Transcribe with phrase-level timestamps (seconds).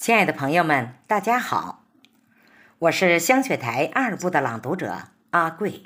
[0.00, 1.84] 亲爱的朋友们，大家好，
[2.78, 5.82] 我是香雪台二部的朗读者阿贵。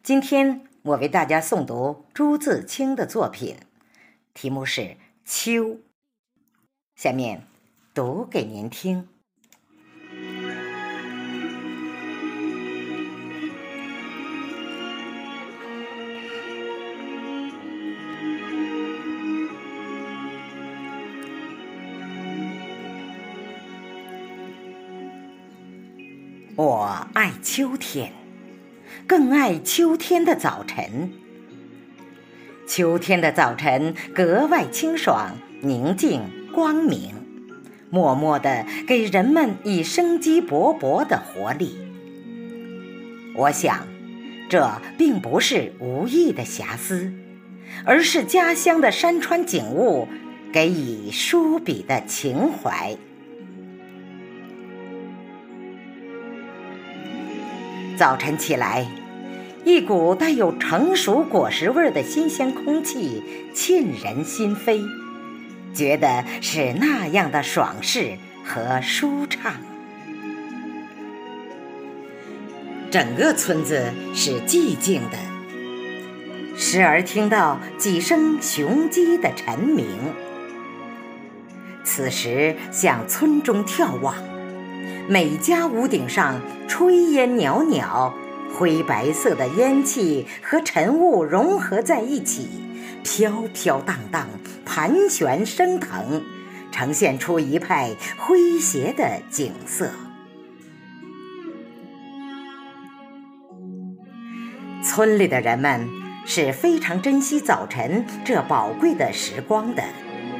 [0.00, 3.56] 今天我为大家诵读朱自清的作品，
[4.32, 4.82] 题目是
[5.24, 5.50] 《秋》。
[6.94, 7.48] 下面
[7.92, 9.08] 读给您听。
[26.56, 28.12] 我爱秋天，
[29.06, 31.12] 更爱秋天的早晨。
[32.66, 36.22] 秋天的早晨格外清爽、宁静、
[36.52, 37.14] 光明，
[37.88, 41.78] 默默地给人们以生机勃勃的活力。
[43.36, 43.86] 我想，
[44.48, 47.12] 这并不是无意的瑕疵，
[47.84, 50.08] 而是家乡的山川景物
[50.52, 52.96] 给予书笔的情怀。
[58.00, 58.86] 早晨起来，
[59.62, 63.22] 一股带有成熟果实味的新鲜空气
[63.54, 64.82] 沁人心扉，
[65.74, 69.52] 觉得是那样的爽适和舒畅。
[72.90, 79.86] 整个村子是寂静的，时而听到几声雄鸡的晨鸣。
[81.84, 84.29] 此时向村中眺望。
[85.08, 88.12] 每家屋顶上炊烟袅袅，
[88.54, 92.48] 灰白色的烟气和晨雾融合在一起，
[93.02, 94.28] 飘飘荡荡，
[94.64, 96.22] 盘旋升腾，
[96.70, 97.90] 呈现出一派
[98.20, 99.90] 诙谐的景色。
[104.82, 105.88] 村里的人们
[106.24, 109.82] 是非常珍惜早晨这宝贵的时光的，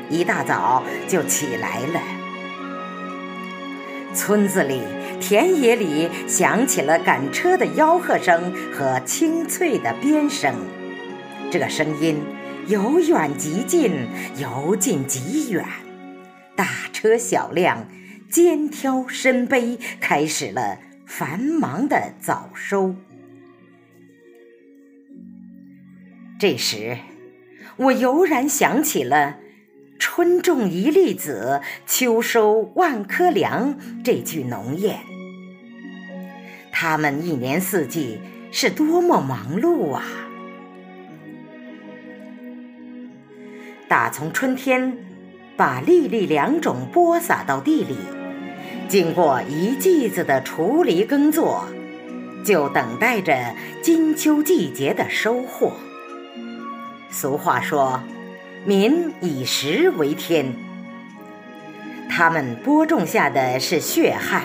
[0.09, 2.20] 一大早就起来了。
[4.13, 4.83] 村子里、
[5.21, 10.55] 田野里响起了赶车的吆喝声和清脆的鞭声，
[11.51, 12.21] 这声音
[12.67, 15.65] 由远及近，由近及远，
[16.57, 17.87] 大车小辆
[18.29, 22.97] 肩挑身背，开始了繁忙的早收。
[26.39, 26.99] 这时，
[27.77, 29.37] 我悠然想起了。
[30.01, 33.77] 春种一粒子，秋收万颗粮。
[34.03, 34.95] 这句农谚，
[36.73, 38.19] 他们一年四季
[38.51, 40.03] 是多么忙碌啊！
[43.89, 44.97] 打从春天
[45.55, 47.99] 把粒粒良种播撒到地里，
[48.89, 51.69] 经过一季子的锄犁耕作，
[52.43, 55.75] 就等待着金秋季节的收获。
[57.11, 58.01] 俗话说。
[58.65, 60.55] 民以食为天，
[62.09, 64.43] 他们播种下的是血汗，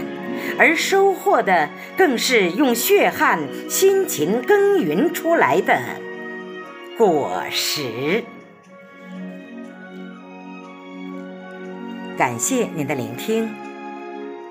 [0.57, 3.39] 而收获的更是用血汗
[3.69, 5.79] 辛勤耕耘出来的
[6.97, 8.23] 果实。
[12.17, 13.49] 感谢您的聆听，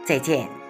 [0.04, 0.63] 再见。